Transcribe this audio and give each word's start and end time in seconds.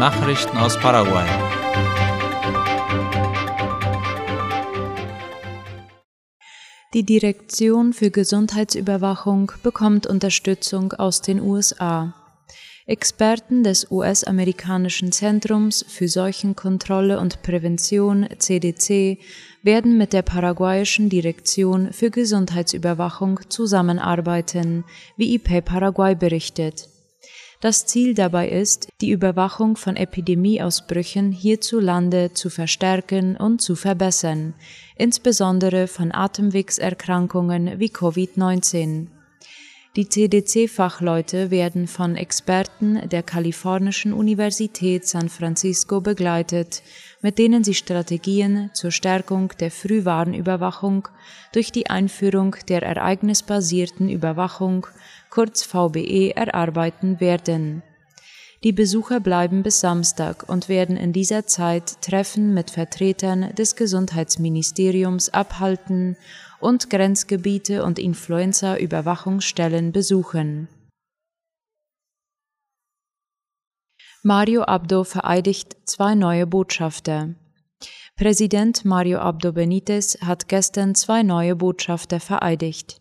Nachrichten 0.00 0.56
aus 0.56 0.78
Paraguay. 0.78 1.26
Die 6.94 7.02
Direktion 7.04 7.92
für 7.92 8.10
Gesundheitsüberwachung 8.10 9.52
bekommt 9.62 10.06
Unterstützung 10.06 10.94
aus 10.94 11.20
den 11.20 11.38
USA. 11.42 12.14
Experten 12.86 13.62
des 13.62 13.90
US-amerikanischen 13.90 15.12
Zentrums 15.12 15.84
für 15.86 16.08
Seuchenkontrolle 16.08 17.20
und 17.20 17.42
Prävention 17.42 18.26
CDC 18.38 19.18
werden 19.62 19.98
mit 19.98 20.14
der 20.14 20.22
paraguayischen 20.22 21.10
Direktion 21.10 21.92
für 21.92 22.10
Gesundheitsüberwachung 22.10 23.40
zusammenarbeiten, 23.50 24.84
wie 25.18 25.34
IP 25.34 25.62
Paraguay 25.62 26.14
berichtet. 26.14 26.89
Das 27.60 27.84
Ziel 27.84 28.14
dabei 28.14 28.48
ist, 28.48 28.88
die 29.02 29.10
Überwachung 29.10 29.76
von 29.76 29.94
Epidemieausbrüchen 29.94 31.30
hierzulande 31.30 32.32
zu 32.32 32.48
verstärken 32.48 33.36
und 33.36 33.60
zu 33.60 33.76
verbessern, 33.76 34.54
insbesondere 34.96 35.86
von 35.86 36.10
Atemwegserkrankungen 36.10 37.78
wie 37.78 37.90
Covid-19. 37.90 39.08
Die 39.96 40.08
CDC-Fachleute 40.08 41.50
werden 41.50 41.86
von 41.86 42.16
Experten 42.16 43.06
der 43.10 43.22
Kalifornischen 43.22 44.14
Universität 44.14 45.06
San 45.06 45.28
Francisco 45.28 46.00
begleitet, 46.00 46.82
mit 47.22 47.38
denen 47.38 47.64
sie 47.64 47.74
Strategien 47.74 48.70
zur 48.72 48.90
Stärkung 48.90 49.52
der 49.60 49.70
Frühwarnüberwachung 49.70 51.08
durch 51.52 51.72
die 51.72 51.90
Einführung 51.90 52.56
der 52.68 52.82
ereignisbasierten 52.82 54.08
Überwachung, 54.08 54.86
kurz 55.28 55.62
VBE, 55.62 56.34
erarbeiten 56.36 57.20
werden. 57.20 57.82
Die 58.62 58.72
Besucher 58.72 59.20
bleiben 59.20 59.62
bis 59.62 59.80
Samstag 59.80 60.46
und 60.48 60.68
werden 60.68 60.98
in 60.98 61.14
dieser 61.14 61.46
Zeit 61.46 62.02
Treffen 62.02 62.52
mit 62.52 62.70
Vertretern 62.70 63.54
des 63.54 63.74
Gesundheitsministeriums 63.74 65.30
abhalten 65.30 66.16
und 66.60 66.90
Grenzgebiete 66.90 67.82
und 67.84 67.98
Influenza-Überwachungsstellen 67.98 69.92
besuchen. 69.92 70.68
Mario 74.22 74.64
Abdo 74.64 75.02
vereidigt 75.02 75.78
zwei 75.86 76.14
neue 76.14 76.46
Botschafter. 76.46 77.34
Präsident 78.16 78.84
Mario 78.84 79.18
Abdo 79.18 79.52
Benitez 79.52 80.18
hat 80.20 80.46
gestern 80.46 80.94
zwei 80.94 81.22
neue 81.22 81.56
Botschafter 81.56 82.20
vereidigt. 82.20 83.00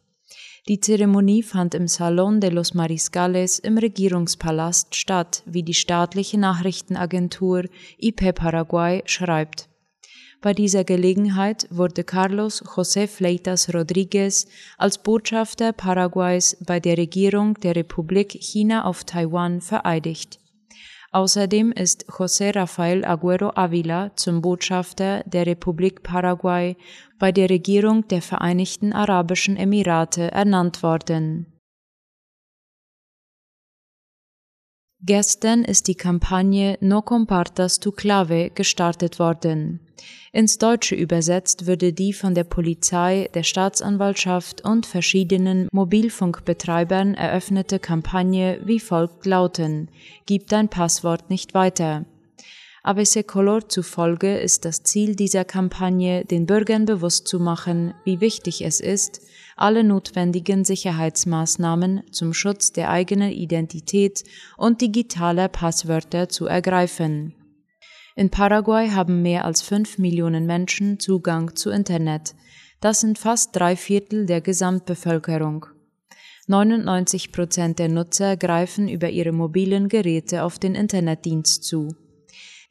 Die 0.69 0.79
Zeremonie 0.79 1.43
fand 1.43 1.75
im 1.75 1.89
Salon 1.89 2.39
de 2.39 2.51
los 2.51 2.73
Mariscales 2.73 3.59
im 3.59 3.77
Regierungspalast 3.77 4.95
statt, 4.95 5.43
wie 5.45 5.63
die 5.63 5.73
staatliche 5.73 6.39
Nachrichtenagentur 6.39 7.65
IP 7.97 8.33
Paraguay 8.33 9.01
schreibt. 9.03 9.67
Bei 10.39 10.53
dieser 10.53 10.85
Gelegenheit 10.85 11.67
wurde 11.69 12.05
Carlos 12.05 12.63
José 12.63 13.07
Fleitas 13.07 13.67
Rodríguez 13.67 14.47
als 14.77 14.97
Botschafter 14.99 15.73
Paraguays 15.73 16.55
bei 16.65 16.79
der 16.79 16.97
Regierung 16.97 17.55
der 17.55 17.75
Republik 17.75 18.37
China 18.39 18.85
auf 18.85 19.03
Taiwan 19.03 19.59
vereidigt. 19.59 20.39
Außerdem 21.11 21.71
ist 21.71 22.05
José 22.07 22.55
Rafael 22.55 23.03
Agüero 23.03 23.52
Avila 23.55 24.15
zum 24.15 24.41
Botschafter 24.41 25.23
der 25.25 25.47
Republik 25.47 26.03
Paraguay 26.03 26.77
bei 27.17 27.31
der 27.31 27.49
Regierung 27.49 28.07
der 28.07 28.21
Vereinigten 28.21 28.93
Arabischen 28.93 29.57
Emirate 29.57 30.31
ernannt 30.31 30.83
worden. 30.83 31.47
Gestern 35.02 35.63
ist 35.63 35.87
die 35.87 35.95
Kampagne 35.95 36.77
No 36.81 37.02
Compartas 37.02 37.80
tu 37.80 37.91
Clave 37.91 38.52
gestartet 38.52 39.17
worden. 39.17 39.88
Ins 40.31 40.58
Deutsche 40.58 40.95
übersetzt 40.95 41.65
würde 41.65 41.93
die 41.93 42.14
von 42.14 42.36
der 42.36 42.43
Polizei, 42.43 43.30
der 43.33 43.43
Staatsanwaltschaft 43.43 44.64
und 44.64 44.86
verschiedenen 44.86 45.67
Mobilfunkbetreibern 45.71 47.15
eröffnete 47.15 47.80
Kampagne 47.80 48.59
wie 48.64 48.80
folgt 48.80 49.26
lauten: 49.26 49.89
Gib 50.26 50.48
dein 50.48 50.70
Passwort 50.70 51.30
nicht 51.30 51.54
weiter. 51.54 52.05
ABC 52.83 53.23
Color 53.23 53.67
zufolge 53.67 54.38
ist 54.38 54.64
das 54.64 54.83
Ziel 54.83 55.15
dieser 55.15 55.43
Kampagne, 55.43 56.23
den 56.23 56.45
Bürgern 56.45 56.86
bewusst 56.86 57.27
zu 57.27 57.39
machen, 57.39 57.93
wie 58.05 58.21
wichtig 58.21 58.61
es 58.61 58.80
ist, 58.80 59.21
alle 59.58 59.83
notwendigen 59.83 60.64
Sicherheitsmaßnahmen 60.64 62.04
zum 62.11 62.33
Schutz 62.33 62.71
der 62.71 62.89
eigenen 62.89 63.32
Identität 63.32 64.23
und 64.58 64.80
digitaler 64.80 65.49
Passwörter 65.49 66.30
zu 66.30 66.45
ergreifen. 66.45 67.33
In 68.19 68.30
Paraguay 68.30 68.89
haben 68.89 69.21
mehr 69.21 69.45
als 69.45 69.61
fünf 69.61 69.97
Millionen 69.97 70.45
Menschen 70.45 70.99
Zugang 70.99 71.55
zu 71.55 71.69
Internet. 71.69 72.35
Das 72.81 72.99
sind 72.99 73.17
fast 73.17 73.55
drei 73.55 73.77
Viertel 73.77 74.25
der 74.25 74.41
Gesamtbevölkerung. 74.41 75.67
99 76.47 77.31
Prozent 77.31 77.79
der 77.79 77.87
Nutzer 77.87 78.35
greifen 78.35 78.89
über 78.89 79.09
ihre 79.09 79.31
mobilen 79.31 79.87
Geräte 79.87 80.43
auf 80.43 80.59
den 80.59 80.75
Internetdienst 80.75 81.63
zu. 81.63 81.95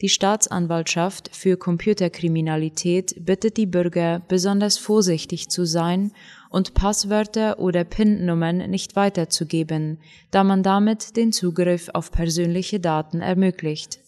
Die 0.03 0.11
Staatsanwaltschaft 0.11 1.35
für 1.35 1.57
Computerkriminalität 1.57 3.15
bittet 3.25 3.57
die 3.57 3.65
Bürger, 3.65 4.21
besonders 4.29 4.77
vorsichtig 4.77 5.49
zu 5.49 5.65
sein 5.65 6.13
und 6.51 6.75
Passwörter 6.75 7.59
oder 7.59 7.85
PIN-Nummern 7.85 8.69
nicht 8.69 8.97
weiterzugeben, 8.97 9.99
da 10.31 10.45
man 10.45 10.63
damit 10.63 11.17
den 11.17 11.33
Zugriff 11.33 11.89
auf 11.95 12.13
persönliche 12.13 12.81
Daten 12.81 13.23
ermöglicht. 13.23 14.01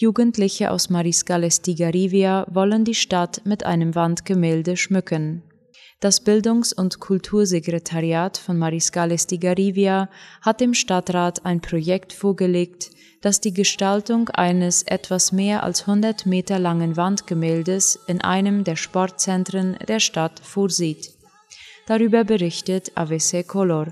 Jugendliche 0.00 0.70
aus 0.70 0.90
Mariscales 0.90 1.60
Tigarivia 1.60 2.46
wollen 2.48 2.84
die 2.84 2.94
Stadt 2.94 3.40
mit 3.44 3.64
einem 3.66 3.96
Wandgemälde 3.96 4.76
schmücken. 4.76 5.42
Das 5.98 6.20
Bildungs- 6.20 6.72
und 6.72 7.00
Kultursekretariat 7.00 8.36
von 8.38 8.58
Mariscales 8.58 9.26
Tigarivia 9.26 10.08
hat 10.40 10.60
dem 10.60 10.74
Stadtrat 10.74 11.44
ein 11.44 11.60
Projekt 11.60 12.12
vorgelegt, 12.12 12.92
das 13.22 13.40
die 13.40 13.52
Gestaltung 13.52 14.28
eines 14.28 14.84
etwas 14.84 15.32
mehr 15.32 15.64
als 15.64 15.80
100 15.88 16.26
Meter 16.26 16.60
langen 16.60 16.96
Wandgemäldes 16.96 17.98
in 18.06 18.20
einem 18.20 18.62
der 18.62 18.76
Sportzentren 18.76 19.76
der 19.88 19.98
Stadt 19.98 20.38
vorsieht. 20.38 21.10
Darüber 21.88 22.22
berichtet 22.22 22.92
AVC 22.94 23.44
Color. 23.44 23.88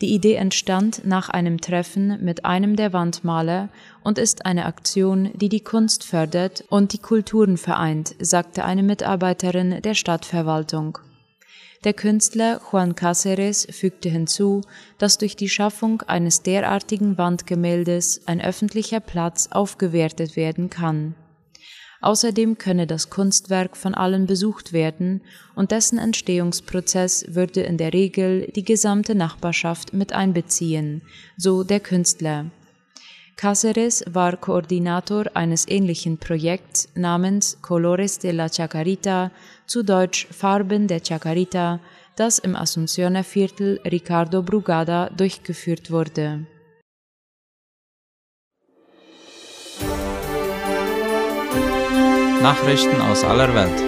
Die 0.00 0.12
Idee 0.12 0.34
entstand 0.34 1.02
nach 1.04 1.28
einem 1.28 1.60
Treffen 1.60 2.18
mit 2.24 2.44
einem 2.44 2.74
der 2.74 2.92
Wandmaler 2.92 3.68
und 4.02 4.18
ist 4.18 4.44
eine 4.44 4.66
Aktion, 4.66 5.30
die 5.34 5.48
die 5.48 5.62
Kunst 5.62 6.04
fördert 6.04 6.64
und 6.68 6.92
die 6.92 6.98
Kulturen 6.98 7.56
vereint, 7.56 8.14
sagte 8.18 8.64
eine 8.64 8.82
Mitarbeiterin 8.82 9.80
der 9.82 9.94
Stadtverwaltung. 9.94 10.98
Der 11.84 11.92
Künstler 11.92 12.60
Juan 12.72 12.94
Cáceres 12.94 13.70
fügte 13.70 14.08
hinzu, 14.08 14.62
dass 14.98 15.18
durch 15.18 15.36
die 15.36 15.50
Schaffung 15.50 16.02
eines 16.02 16.42
derartigen 16.42 17.18
Wandgemäldes 17.18 18.22
ein 18.26 18.40
öffentlicher 18.40 19.00
Platz 19.00 19.48
aufgewertet 19.52 20.34
werden 20.34 20.70
kann. 20.70 21.14
Außerdem 22.04 22.58
könne 22.58 22.86
das 22.86 23.08
Kunstwerk 23.08 23.78
von 23.78 23.94
allen 23.94 24.26
besucht 24.26 24.74
werden 24.74 25.22
und 25.54 25.70
dessen 25.70 25.98
Entstehungsprozess 25.98 27.24
würde 27.28 27.62
in 27.62 27.78
der 27.78 27.94
Regel 27.94 28.52
die 28.54 28.62
gesamte 28.62 29.14
Nachbarschaft 29.14 29.94
mit 29.94 30.12
einbeziehen, 30.12 31.00
so 31.38 31.64
der 31.64 31.80
Künstler. 31.80 32.50
Cáceres 33.38 34.04
war 34.06 34.36
Koordinator 34.36 35.24
eines 35.32 35.66
ähnlichen 35.66 36.18
Projekts 36.18 36.90
namens 36.94 37.56
Colores 37.62 38.18
de 38.18 38.32
la 38.32 38.50
Chacarita, 38.50 39.30
zu 39.66 39.82
Deutsch 39.82 40.26
Farben 40.30 40.86
der 40.88 41.00
Chacarita, 41.00 41.80
das 42.16 42.38
im 42.38 42.54
Asuncioner 42.54 43.24
Viertel 43.24 43.80
Ricardo 43.82 44.42
Brugada 44.42 45.08
durchgeführt 45.08 45.90
wurde. 45.90 46.44
Nachrichten 52.44 53.00
aus 53.00 53.24
aller 53.24 53.54
Welt. 53.54 53.80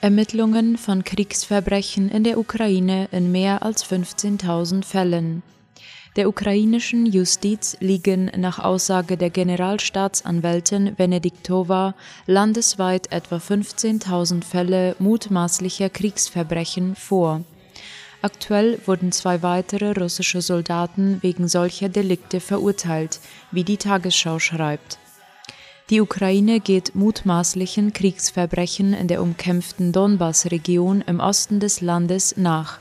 Ermittlungen 0.00 0.76
von 0.76 1.04
Kriegsverbrechen 1.04 2.08
in 2.10 2.24
der 2.24 2.36
Ukraine 2.36 3.06
in 3.12 3.30
mehr 3.30 3.62
als 3.62 3.84
15.000 3.84 4.84
Fällen. 4.84 5.44
Der 6.16 6.28
ukrainischen 6.28 7.06
Justiz 7.06 7.76
liegen 7.78 8.28
nach 8.36 8.58
Aussage 8.58 9.16
der 9.16 9.30
Generalstaatsanwältin 9.30 10.98
Venediktova 10.98 11.94
landesweit 12.26 13.12
etwa 13.12 13.36
15.000 13.36 14.42
Fälle 14.42 14.96
mutmaßlicher 14.98 15.90
Kriegsverbrechen 15.90 16.96
vor. 16.96 17.42
Aktuell 18.22 18.78
wurden 18.86 19.10
zwei 19.10 19.42
weitere 19.42 19.92
russische 19.92 20.40
Soldaten 20.40 21.18
wegen 21.22 21.48
solcher 21.48 21.88
Delikte 21.88 22.38
verurteilt, 22.38 23.18
wie 23.50 23.64
die 23.64 23.76
Tagesschau 23.76 24.38
schreibt. 24.38 24.98
Die 25.90 26.00
Ukraine 26.00 26.60
geht 26.60 26.94
mutmaßlichen 26.94 27.92
Kriegsverbrechen 27.92 28.94
in 28.94 29.08
der 29.08 29.20
umkämpften 29.20 29.92
Donbass-Region 29.92 31.02
im 31.02 31.18
Osten 31.18 31.58
des 31.58 31.80
Landes 31.80 32.36
nach. 32.36 32.78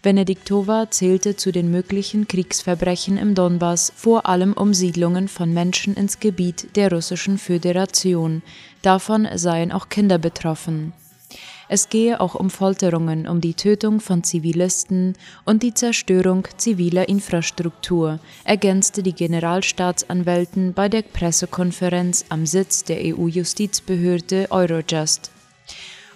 Benediktova 0.00 0.88
zählte 0.90 1.34
zu 1.34 1.50
den 1.50 1.72
möglichen 1.72 2.28
Kriegsverbrechen 2.28 3.18
im 3.18 3.34
Donbass 3.34 3.92
vor 3.96 4.26
allem 4.26 4.52
Umsiedlungen 4.52 5.26
von 5.26 5.52
Menschen 5.52 5.94
ins 5.94 6.20
Gebiet 6.20 6.76
der 6.76 6.92
Russischen 6.92 7.36
Föderation. 7.36 8.42
Davon 8.82 9.26
seien 9.34 9.72
auch 9.72 9.88
Kinder 9.88 10.18
betroffen. 10.18 10.92
Es 11.70 11.90
gehe 11.90 12.20
auch 12.20 12.34
um 12.34 12.48
Folterungen, 12.48 13.28
um 13.28 13.42
die 13.42 13.52
Tötung 13.52 14.00
von 14.00 14.24
Zivilisten 14.24 15.14
und 15.44 15.62
die 15.62 15.74
Zerstörung 15.74 16.48
ziviler 16.56 17.08
Infrastruktur, 17.08 18.20
ergänzte 18.44 19.02
die 19.02 19.12
Generalstaatsanwältin 19.12 20.72
bei 20.72 20.88
der 20.88 21.02
Pressekonferenz 21.02 22.24
am 22.30 22.46
Sitz 22.46 22.84
der 22.84 22.98
EU-Justizbehörde 23.04 24.46
Eurojust. 24.50 25.30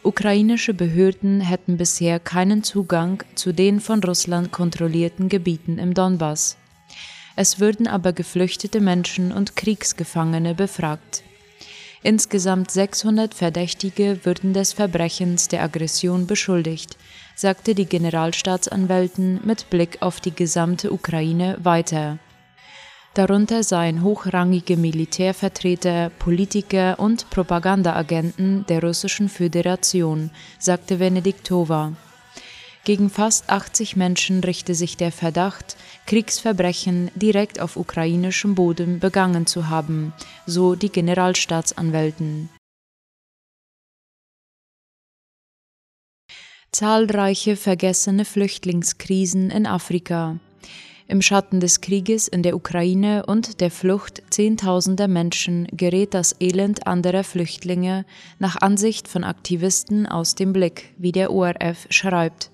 Ukrainische 0.02 0.75
Behörden 0.75 1.40
hätten 1.40 1.76
bisher 1.76 2.19
keinen 2.19 2.64
Zugang 2.64 3.22
zu 3.34 3.52
den 3.52 3.78
von 3.78 4.02
Russland 4.02 4.50
kontrollierten 4.52 5.28
Gebieten 5.28 5.78
im 5.78 5.93
Donbass. 5.93 6.56
Es 7.37 7.60
würden 7.60 7.87
aber 7.87 8.12
geflüchtete 8.12 8.81
Menschen 8.81 9.32
und 9.32 9.54
Kriegsgefangene 9.54 10.54
befragt. 10.54 11.22
Insgesamt 12.04 12.70
600 12.70 13.32
Verdächtige 13.32 14.25
würden 14.25 14.54
des 14.54 14.72
Verbrechens 14.72 15.46
der 15.46 15.62
Aggression 15.62 16.26
beschuldigt, 16.26 16.96
sagte 17.37 17.76
die 17.76 17.87
Generalstaatsanwältin 17.87 19.40
mit 19.44 19.70
Blick 19.70 20.02
auf 20.02 20.20
die 20.20 20.34
gesamte 20.34 20.93
Ukraine 20.93 21.58
weiter. 21.62 22.19
Darunter 23.14 23.62
seien 23.62 24.02
hochrangige 24.02 24.76
Militärvertreter, 24.76 26.10
Politiker 26.19 26.99
und 26.99 27.28
Propagandaagenten 27.31 28.64
der 28.66 28.82
Russischen 28.82 29.28
Föderation, 29.28 30.31
sagte 30.58 30.99
Venediktova. 30.99 31.93
Gegen 32.84 33.11
fast 33.11 33.49
80 33.49 33.94
Menschen 33.94 34.40
richte 34.43 34.75
sich 34.75 34.96
der 34.96 35.12
Verdacht, 35.12 35.76
Kriegsverbrechen 36.06 37.12
direkt 37.14 37.61
auf 37.61 37.76
ukrainischem 37.76 38.56
Boden 38.56 38.99
begangen 38.99 39.46
zu 39.46 39.69
haben, 39.69 40.12
so 40.46 40.75
die 40.75 40.90
Generalstaatsanwältin. 40.90 42.49
Zahlreiche 46.73 47.56
vergessene 47.56 48.25
Flüchtlingskrisen 48.25 49.50
in 49.50 49.67
Afrika. 49.67 50.40
Im 51.06 51.20
Schatten 51.20 51.61
des 51.61 51.82
Krieges 51.82 52.26
in 52.26 52.43
der 52.43 52.56
Ukraine 52.56 53.26
und 53.26 53.61
der 53.61 53.70
Flucht 53.70 54.23
zehntausender 54.31 55.06
Menschen 55.06 55.69
gerät 55.70 56.14
das 56.14 56.35
Elend 56.40 56.87
anderer 56.87 57.23
Flüchtlinge 57.23 58.06
nach 58.38 58.56
Ansicht 58.56 59.06
von 59.06 59.23
Aktivisten 59.23 60.06
aus 60.06 60.35
dem 60.35 60.52
Blick, 60.52 60.94
wie 60.96 61.12
der 61.12 61.31
ORF 61.31 61.87
schreibt. 61.90 62.51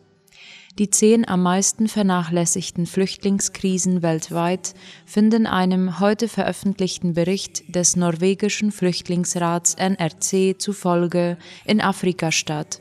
Die 0.78 0.90
zehn 0.90 1.26
am 1.26 1.42
meisten 1.42 1.88
vernachlässigten 1.88 2.86
Flüchtlingskrisen 2.86 4.00
weltweit 4.00 4.74
finden 5.04 5.48
einem 5.48 5.98
heute 5.98 6.28
veröffentlichten 6.28 7.14
Bericht 7.14 7.74
des 7.74 7.96
norwegischen 7.96 8.70
Flüchtlingsrats 8.70 9.74
NRC 9.74 10.54
zufolge 10.60 11.36
in 11.64 11.80
Afrika 11.80 12.30
statt. 12.30 12.80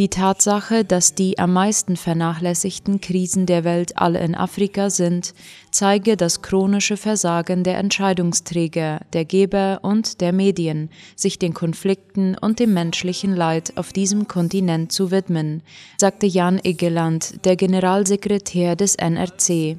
Die 0.00 0.08
Tatsache, 0.08 0.82
dass 0.82 1.14
die 1.14 1.38
am 1.38 1.52
meisten 1.52 1.94
vernachlässigten 1.94 3.02
Krisen 3.02 3.44
der 3.44 3.64
Welt 3.64 3.98
alle 3.98 4.20
in 4.20 4.34
Afrika 4.34 4.88
sind, 4.88 5.34
zeige 5.70 6.16
das 6.16 6.40
chronische 6.40 6.96
Versagen 6.96 7.64
der 7.64 7.76
Entscheidungsträger, 7.76 9.02
der 9.12 9.26
Geber 9.26 9.80
und 9.82 10.22
der 10.22 10.32
Medien, 10.32 10.88
sich 11.16 11.38
den 11.38 11.52
Konflikten 11.52 12.34
und 12.34 12.60
dem 12.60 12.72
menschlichen 12.72 13.36
Leid 13.36 13.74
auf 13.76 13.92
diesem 13.92 14.26
Kontinent 14.26 14.90
zu 14.90 15.10
widmen, 15.10 15.62
sagte 15.98 16.24
Jan 16.24 16.58
Egeland, 16.64 17.44
der 17.44 17.56
Generalsekretär 17.56 18.76
des 18.76 18.94
NRC. 18.94 19.76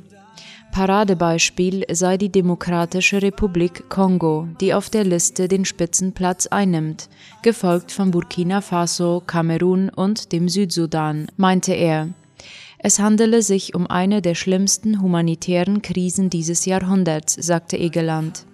Paradebeispiel 0.71 1.85
sei 1.91 2.17
die 2.17 2.31
Demokratische 2.31 3.21
Republik 3.21 3.89
Kongo, 3.89 4.47
die 4.61 4.73
auf 4.73 4.89
der 4.89 5.03
Liste 5.03 5.47
den 5.47 5.65
Spitzenplatz 5.65 6.47
einnimmt, 6.47 7.09
gefolgt 7.41 7.91
von 7.91 8.11
Burkina 8.11 8.61
Faso, 8.61 9.21
Kamerun 9.25 9.89
und 9.89 10.31
dem 10.31 10.47
Südsudan, 10.47 11.27
meinte 11.35 11.73
er. 11.73 12.09
Es 12.79 12.99
handele 12.99 13.41
sich 13.41 13.75
um 13.75 13.85
eine 13.85 14.21
der 14.21 14.33
schlimmsten 14.33 15.01
humanitären 15.01 15.81
Krisen 15.81 16.29
dieses 16.29 16.65
Jahrhunderts, 16.65 17.33
sagte 17.33 17.77
Egeland. 17.77 18.45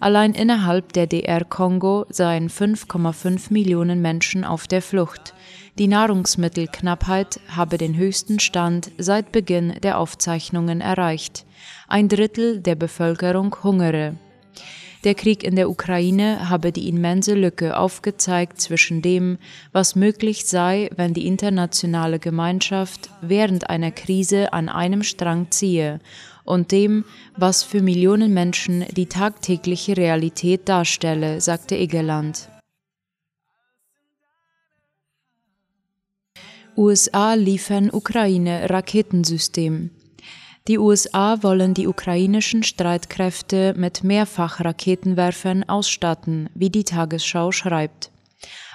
Allein 0.00 0.32
innerhalb 0.32 0.92
der 0.92 1.08
DR 1.08 1.44
Kongo 1.44 2.06
seien 2.08 2.48
5,5 2.48 3.52
Millionen 3.52 4.00
Menschen 4.00 4.44
auf 4.44 4.68
der 4.68 4.80
Flucht. 4.80 5.34
Die 5.76 5.88
Nahrungsmittelknappheit 5.88 7.40
habe 7.48 7.78
den 7.78 7.96
höchsten 7.96 8.38
Stand 8.38 8.92
seit 8.98 9.32
Beginn 9.32 9.74
der 9.82 9.98
Aufzeichnungen 9.98 10.80
erreicht. 10.80 11.46
Ein 11.88 12.08
Drittel 12.08 12.60
der 12.60 12.76
Bevölkerung 12.76 13.56
hungere. 13.64 14.14
Der 15.04 15.14
Krieg 15.14 15.44
in 15.44 15.54
der 15.54 15.70
Ukraine 15.70 16.48
habe 16.48 16.72
die 16.72 16.88
immense 16.88 17.34
Lücke 17.34 17.76
aufgezeigt 17.76 18.60
zwischen 18.60 19.00
dem, 19.00 19.38
was 19.70 19.94
möglich 19.94 20.44
sei, 20.46 20.90
wenn 20.96 21.14
die 21.14 21.26
internationale 21.26 22.18
Gemeinschaft 22.18 23.10
während 23.20 23.70
einer 23.70 23.92
Krise 23.92 24.52
an 24.52 24.68
einem 24.68 25.04
Strang 25.04 25.50
ziehe, 25.50 26.00
und 26.48 26.72
dem, 26.72 27.04
was 27.36 27.62
für 27.62 27.82
Millionen 27.82 28.32
Menschen 28.32 28.84
die 28.96 29.06
tagtägliche 29.06 29.96
Realität 29.96 30.68
darstelle, 30.68 31.40
sagte 31.40 31.76
Egeland. 31.76 32.48
USA 36.76 37.34
liefern 37.34 37.90
Ukraine 37.92 38.70
Raketensystem. 38.70 39.90
Die 40.68 40.78
USA 40.78 41.42
wollen 41.42 41.74
die 41.74 41.86
ukrainischen 41.86 42.62
Streitkräfte 42.62 43.74
mit 43.76 44.04
Mehrfachraketenwerfern 44.04 45.64
ausstatten, 45.64 46.50
wie 46.54 46.70
die 46.70 46.84
Tagesschau 46.84 47.52
schreibt. 47.52 48.10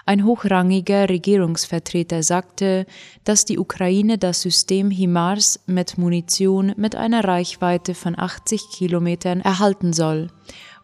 Ein 0.06 0.26
hochrangiger 0.26 1.08
Regierungsvertreter 1.08 2.24
sagte, 2.24 2.86
dass 3.24 3.46
die 3.46 3.58
Ukraine 3.58 4.18
das 4.18 4.42
System 4.42 4.92
HIMARS 4.92 5.62
mit 5.66 5.98
Munition 5.98 6.74
mit 6.76 6.96
einer 6.96 7.24
Reichweite 7.24 7.94
von 7.96 8.20
80 8.20 8.70
Kilometern 8.70 9.40
erhalten 9.40 9.94
soll. 9.94 10.28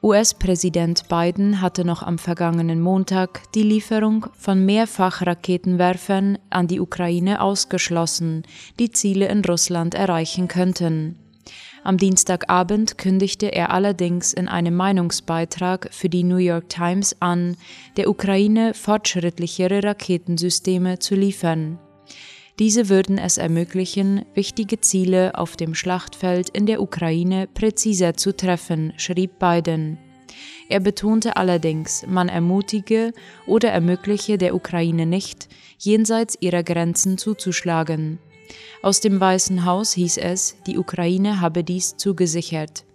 US-Präsident 0.02 1.10
Biden 1.10 1.60
hatte 1.60 1.84
noch 1.84 2.02
am 2.02 2.18
vergangenen 2.18 2.80
Montag 2.80 3.52
die 3.52 3.64
Lieferung 3.64 4.28
von 4.38 4.66
Mehrfachraketenwerfern 4.66 6.38
an 6.50 6.68
die 6.68 6.80
Ukraine 6.80 7.42
ausgeschlossen, 7.42 8.44
die 8.80 8.92
Ziele 8.92 9.28
in 9.28 9.44
Russland 9.44 9.96
erreichen 9.96 10.48
könnten. 10.48 11.20
Am 11.90 11.98
Dienstagabend 11.98 13.00
kündigte 13.00 13.48
er 13.48 13.72
allerdings 13.72 14.32
in 14.32 14.48
einem 14.48 14.76
Meinungsbeitrag 14.76 15.90
für 15.92 16.08
die 16.08 16.24
New 16.24 16.38
York 16.38 16.70
Times 16.70 17.16
an, 17.20 17.58
der 17.98 18.12
Ukraine 18.12 18.76
fortschrittlichere 18.76 19.84
Raketensysteme 19.84 21.00
zu 21.00 21.16
liefern. 21.16 21.80
Diese 22.60 22.90
würden 22.90 23.18
es 23.18 23.40
ermöglichen, 23.40 24.24
wichtige 24.36 24.80
Ziele 24.80 25.34
auf 25.34 25.58
dem 25.58 25.74
Schlachtfeld 25.74 26.50
in 26.50 26.68
der 26.68 26.80
Ukraine 26.80 27.48
präziser 27.48 28.14
zu 28.14 28.38
treffen, 28.38 28.94
schrieb 28.98 29.40
Biden. 29.40 29.98
Er 30.70 30.82
betonte 30.82 31.38
allerdings, 31.38 32.06
man 32.08 32.30
ermutige 32.30 33.14
oder 33.48 33.72
ermögliche 33.72 34.38
der 34.38 34.54
Ukraine 34.54 35.08
nicht, 35.08 35.48
jenseits 35.80 36.38
ihrer 36.40 36.62
Grenzen 36.62 37.18
zuzuschlagen. 37.18 38.20
Aus 38.82 39.02
dem 39.02 39.20
Weißen 39.20 39.66
Haus 39.66 39.94
hieß 39.94 40.18
es, 40.18 40.56
die 40.66 40.78
Ukraine 40.78 41.42
habe 41.42 41.64
dies 41.64 41.98
zugesichert. 41.98 42.86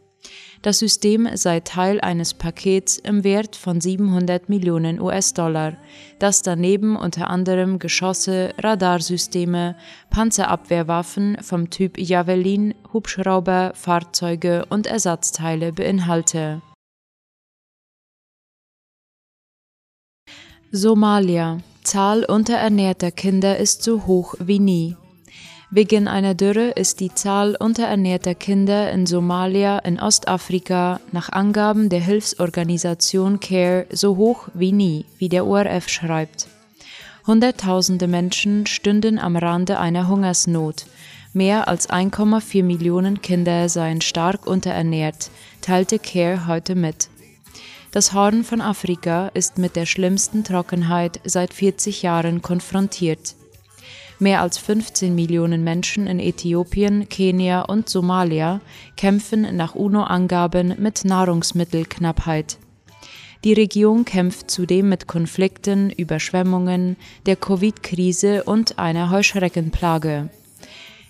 Das 0.62 0.78
System 0.78 1.28
sei 1.34 1.61
Teil 1.61 2.00
eines 2.00 2.32
Pakets 2.32 2.96
im 2.96 3.23
Wert 3.23 3.54
von 3.54 3.82
700 3.82 4.49
Millionen 4.49 4.99
US-Dollar, 4.99 5.76
das 6.18 6.40
daneben 6.40 6.96
unter 6.96 7.28
anderem 7.28 7.78
Geschosse, 7.78 8.54
Radarsysteme, 8.56 9.76
Panzerabwehrwaffen 10.08 11.37
vom 11.42 11.68
Typ 11.68 11.99
Javelin, 11.99 12.75
Hubschrauber, 12.94 13.73
Fahrzeuge 13.75 14.64
und 14.70 14.87
Ersatzteile 14.87 15.70
beinhalte. 15.75 16.62
Somalia. 20.73 21.58
Zahl 21.82 22.25
unterernährter 22.25 23.11
Kinder 23.11 23.58
ist 23.58 23.82
so 23.82 24.06
hoch 24.06 24.34
wie 24.38 24.58
nie. 24.58 24.96
Wegen 25.74 26.06
einer 26.06 26.36
Dürre 26.36 26.70
ist 26.70 27.00
die 27.00 27.12
Zahl 27.12 27.56
unterernährter 27.56 28.36
Kinder 28.36 28.92
in 28.92 29.06
Somalia 29.06 29.80
in 29.80 29.98
Ostafrika 29.98 31.00
nach 31.10 31.30
Angaben 31.30 31.88
der 31.88 31.98
Hilfsorganisation 31.98 33.40
CARE 33.40 33.86
so 33.90 34.16
hoch 34.16 34.46
wie 34.54 34.70
nie, 34.70 35.04
wie 35.18 35.28
der 35.28 35.44
ORF 35.44 35.88
schreibt. 35.88 36.46
Hunderttausende 37.26 38.06
Menschen 38.06 38.66
stünden 38.66 39.18
am 39.18 39.34
Rande 39.34 39.80
einer 39.80 40.06
Hungersnot. 40.06 40.86
Mehr 41.32 41.66
als 41.66 41.90
1,4 41.90 42.62
Millionen 42.62 43.20
Kinder 43.20 43.68
seien 43.68 44.00
stark 44.00 44.46
unterernährt, 44.46 45.28
teilte 45.60 45.98
CARE 45.98 46.46
heute 46.46 46.76
mit. 46.76 47.08
Das 47.90 48.12
Horn 48.12 48.44
von 48.44 48.60
Afrika 48.60 49.26
ist 49.34 49.58
mit 49.58 49.74
der 49.74 49.86
schlimmsten 49.86 50.44
Trockenheit 50.44 51.18
seit 51.24 51.52
40 51.52 52.02
Jahren 52.02 52.42
konfrontiert. 52.42 53.34
Mehr 54.18 54.40
als 54.40 54.59
15 54.59 55.14
Millionen 55.14 55.64
Menschen 55.64 56.06
in 56.06 56.21
Äthiopien, 56.21 57.09
Kenia 57.09 57.62
und 57.62 57.88
Somalia 57.88 58.61
kämpfen 58.97 59.56
nach 59.56 59.75
UNO-Angaben 59.75 60.75
mit 60.78 61.04
Nahrungsmittelknappheit. 61.04 62.59
Die 63.42 63.52
Region 63.52 64.04
kämpft 64.04 64.50
zudem 64.50 64.88
mit 64.88 65.06
Konflikten, 65.06 65.90
Überschwemmungen, 65.90 66.97
der 67.26 67.37
Covid-Krise 67.37 68.44
und 68.44 68.78
einer 68.78 69.11
Heuschreckenplage. 69.11 70.30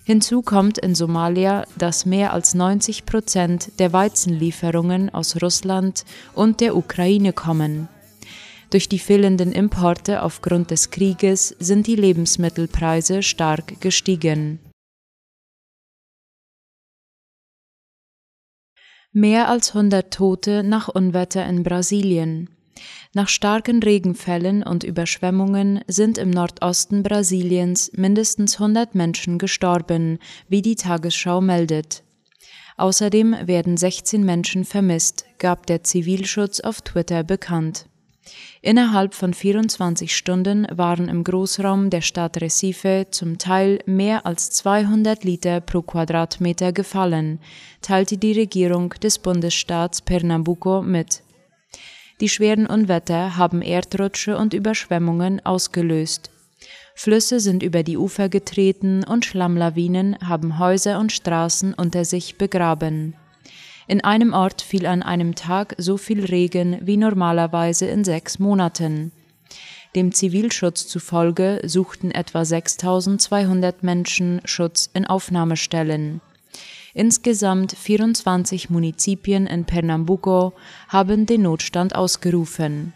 Hinzu 0.03 0.41
kommt 0.41 0.77
in 0.77 0.95
Somalia, 0.95 1.65
dass 1.77 2.05
mehr 2.05 2.33
als 2.33 2.53
90 2.53 3.05
Prozent 3.05 3.79
der 3.79 3.93
Weizenlieferungen 3.93 5.13
aus 5.13 5.41
Russland 5.41 6.05
und 6.33 6.59
der 6.59 6.75
Ukraine 6.75 7.33
kommen. 7.33 7.87
Durch 8.75 8.89
die 8.89 8.99
fehlenden 8.99 9.53
Importe 9.53 10.21
aufgrund 10.21 10.69
des 10.69 10.91
Krieges 10.91 11.55
sind 11.59 11.87
die 11.87 11.95
Lebensmittelpreise 11.95 13.23
stark 13.23 13.79
gestiegen. 13.79 14.59
Mehr 19.13 19.47
als 19.47 19.69
100 19.69 20.13
Tote 20.13 20.61
nach 20.61 20.89
Unwetter 20.89 21.45
in 21.45 21.63
Brasilien. 21.63 22.49
Nach 23.13 23.29
starken 23.29 23.81
Regenfällen 23.81 24.61
und 24.61 24.83
Überschwemmungen 24.83 25.79
sind 25.87 26.17
im 26.17 26.29
Nordosten 26.29 27.01
Brasiliens 27.01 27.93
mindestens 27.93 28.55
100 28.55 28.93
Menschen 28.93 29.37
gestorben, 29.37 30.19
wie 30.49 30.61
die 30.61 30.75
Tagesschau 30.75 31.39
meldet. 31.39 32.03
Außerdem 32.75 33.37
werden 33.47 33.77
16 33.77 34.25
Menschen 34.25 34.65
vermisst, 34.65 35.23
gab 35.37 35.65
der 35.65 35.85
Zivilschutz 35.85 36.59
auf 36.59 36.81
Twitter 36.81 37.23
bekannt. 37.23 37.87
Innerhalb 38.61 39.13
von 39.13 39.33
24 39.33 40.15
Stunden 40.15 40.67
waren 40.71 41.09
im 41.09 41.23
Großraum 41.23 41.89
der 41.89 42.01
Stadt 42.01 42.41
Recife 42.41 43.07
zum 43.11 43.37
Teil 43.37 43.79
mehr 43.85 44.25
als 44.25 44.49
200 44.51 45.23
Liter 45.23 45.61
pro 45.61 45.81
Quadratmeter 45.81 46.71
gefallen, 46.71 47.39
teilte 47.81 48.17
die 48.17 48.33
Regierung 48.33 48.89
des 49.01 49.19
Bundesstaats 49.19 50.01
Pernambuco 50.01 50.81
mit. 50.81 51.21
Die 52.21 52.29
schweren 52.29 52.65
Unwetter 52.65 53.35
haben 53.37 53.61
Erdrutsche 53.61 54.37
und 54.37 54.53
Überschwemmungen 54.53 55.45
ausgelöst. 55.45 56.31
Flüsse 56.95 57.41
sind 57.41 57.61
über 57.61 57.83
die 57.83 57.97
Ufer 57.97 58.29
getreten 58.29 59.03
und 59.03 59.25
Schlammlawinen 59.25 60.17
haben 60.25 60.57
Häuser 60.57 60.97
und 60.99 61.11
Straßen 61.11 61.73
unter 61.73 62.05
sich 62.05 62.37
begraben. 62.37 63.15
In 63.87 64.03
einem 64.03 64.33
Ort 64.33 64.61
fiel 64.61 64.85
an 64.87 65.03
einem 65.03 65.35
Tag 65.35 65.75
so 65.77 65.97
viel 65.97 66.25
Regen 66.25 66.79
wie 66.81 66.97
normalerweise 66.97 67.85
in 67.85 68.03
sechs 68.03 68.39
Monaten. 68.39 69.11
Dem 69.95 70.11
Zivilschutz 70.11 70.87
zufolge 70.87 71.61
suchten 71.65 72.11
etwa 72.11 72.43
6200 72.43 73.83
Menschen 73.83 74.41
Schutz 74.43 74.89
in 74.93 75.05
Aufnahmestellen. 75.05 76.19
Insgesamt 76.93 77.73
24 77.73 78.69
Munizipien 78.69 79.47
in 79.47 79.65
Pernambuco 79.65 80.53
haben 80.87 81.25
den 81.25 81.43
Notstand 81.43 81.93
ausgerufen. 81.93 82.93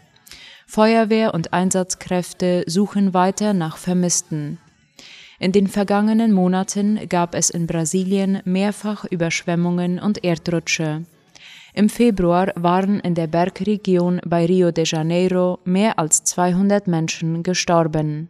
Feuerwehr 0.66 1.34
und 1.34 1.52
Einsatzkräfte 1.52 2.64
suchen 2.66 3.14
weiter 3.14 3.54
nach 3.54 3.76
Vermissten. 3.76 4.58
In 5.42 5.52
den 5.52 5.68
vergangenen 5.68 6.32
Monaten 6.32 7.08
gab 7.08 7.34
es 7.34 7.48
in 7.48 7.66
Brasilien 7.66 8.42
mehrfach 8.44 9.06
Überschwemmungen 9.06 9.98
und 9.98 10.22
Erdrutsche. 10.22 11.06
Im 11.72 11.88
Februar 11.88 12.52
waren 12.56 13.00
in 13.00 13.14
der 13.14 13.26
Bergregion 13.26 14.20
bei 14.26 14.44
Rio 14.44 14.70
de 14.70 14.84
Janeiro 14.84 15.58
mehr 15.64 15.98
als 15.98 16.24
200 16.24 16.86
Menschen 16.86 17.42
gestorben. 17.42 18.28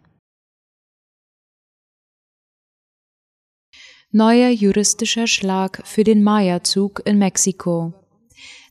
Neuer 4.12 4.50
juristischer 4.50 5.26
Schlag 5.26 5.82
für 5.84 6.04
den 6.04 6.22
Maya-Zug 6.22 7.02
in 7.04 7.18
Mexiko. 7.18 7.99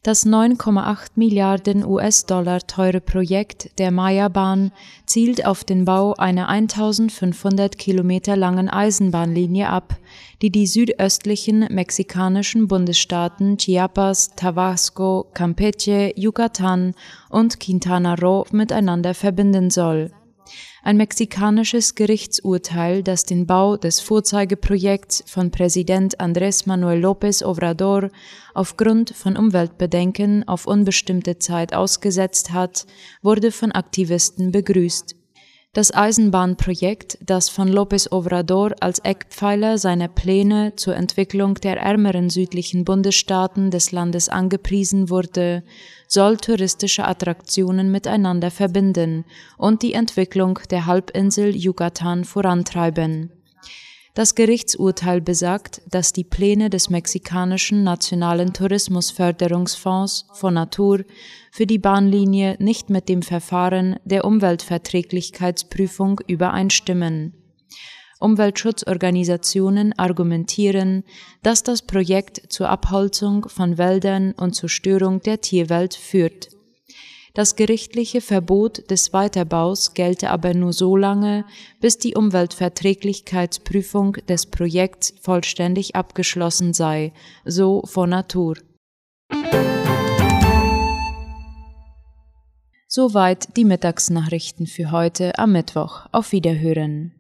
Das 0.02 0.26
9,8 0.26 1.12
Milliarden 1.16 1.84
US-Dollar 1.84 2.62
teure 2.62 3.02
Projekt 3.02 3.78
der 3.80 3.92
Maya-Bahn 3.92 4.72
zielt 5.06 5.46
auf 5.46 5.66
den 5.66 5.84
Bau 5.84 6.14
einer 6.14 6.48
1500 6.48 7.78
Kilometer 7.78 8.38
langen 8.38 8.70
Eisenbahnlinie 8.70 9.68
ab, 9.68 9.98
die 10.42 10.52
die 10.52 10.68
südöstlichen 10.68 11.68
mexikanischen 11.70 12.70
Bundesstaaten 12.70 13.58
Chiapas, 13.58 14.30
Tabasco, 14.38 15.28
Campeche, 15.34 16.14
Yucatan 16.16 16.96
und 17.30 17.60
Quintana 17.60 18.14
Roo 18.14 18.46
miteinander 18.52 19.14
verbinden 19.14 19.70
soll 19.70 20.12
ein 20.84 20.98
mexikanisches 20.98 21.96
Gerichtsurteil, 21.96 23.04
das 23.04 23.26
den 23.26 23.46
Bau 23.46 23.78
des 23.78 24.00
Vorzeigeprojekts 24.00 25.24
von 25.28 25.52
Präsident 25.52 26.20
Andrés 26.20 26.68
Manuel 26.68 27.06
López 27.06 27.44
Obrador 27.44 28.10
aufgrund 28.54 29.12
von 29.12 29.38
Umweltbedenken 29.38 30.48
auf 30.48 30.66
unbestimmte 30.66 31.38
Zeit 31.38 31.74
ausgesetzt 31.74 32.52
hat, 32.52 32.86
wurde 33.22 33.52
von 33.52 33.72
Aktivisten 33.72 34.52
begrüßt. 34.52 35.19
Das 35.72 35.94
Eisenbahnprojekt, 35.94 37.20
das 37.22 37.48
von 37.48 37.70
López 37.70 38.12
Obrador 38.12 38.74
als 38.80 38.98
Eckpfeiler 38.98 39.78
seiner 39.78 40.08
Pläne 40.08 40.76
zur 40.76 40.96
Entwicklung 40.96 41.54
der 41.54 41.78
ärmeren 41.78 42.32
südlichen 42.32 42.86
Bundesstaaten 42.86 43.70
des 43.70 43.92
Landes 43.92 44.30
angepriesen 44.30 45.12
wurde, 45.12 45.64
soll 46.08 46.38
touristische 46.38 47.06
Attraktionen 47.06 47.92
miteinander 47.92 48.50
verbinden 48.50 49.26
und 49.60 49.84
die 49.84 49.94
Entwicklung 49.94 50.58
der 50.72 50.88
Halbinsel 50.88 51.56
Yucatan 51.56 52.26
vorantreiben. 52.26 53.39
Das 54.20 54.36
Gerichtsurteil 54.36 55.22
besagt, 55.22 55.82
dass 55.90 56.12
die 56.12 56.26
Pläne 56.26 56.70
des 56.70 56.90
mexikanischen 56.90 57.86
Nationalen 57.86 58.52
Tourismusförderungsfonds 58.52 60.26
Fonatur 60.34 61.06
für 61.54 61.66
die 61.66 61.80
Bahnlinie 61.80 62.58
nicht 62.60 62.90
mit 62.90 63.08
dem 63.08 63.22
Verfahren 63.22 63.98
der 64.04 64.26
Umweltverträglichkeitsprüfung 64.26 66.20
übereinstimmen. 66.28 67.34
Umweltschutzorganisationen 68.20 69.98
argumentieren, 69.98 71.06
dass 71.42 71.64
das 71.64 71.82
Projekt 71.84 72.52
zur 72.52 72.68
Abholzung 72.68 73.48
von 73.48 73.78
Wäldern 73.78 74.34
und 74.34 74.54
zur 74.54 74.68
Störung 74.68 75.22
der 75.22 75.40
Tierwelt 75.40 75.96
führt. 75.96 76.50
Das 77.34 77.56
gerichtliche 77.56 78.22
Verbot 78.22 78.90
des 78.90 79.14
Weiterbaus 79.14 79.94
gelte 79.94 80.30
aber 80.30 80.54
nur 80.54 80.74
so 80.74 80.96
lange, 80.96 81.46
bis 81.80 81.98
die 81.98 82.16
Umweltverträglichkeitsprüfung 82.16 84.14
des 84.28 84.48
Projekts 84.48 85.14
vollständig 85.22 85.96
abgeschlossen 85.96 86.74
sei, 86.74 87.14
so 87.46 87.84
von 87.86 88.10
Natur. 88.10 88.56
Soweit 92.88 93.56
die 93.56 93.66
Mittagsnachrichten 93.66 94.66
für 94.66 94.92
heute 94.92 95.38
am 95.38 95.52
Mittwoch. 95.52 96.08
Auf 96.12 96.32
Wiederhören. 96.32 97.19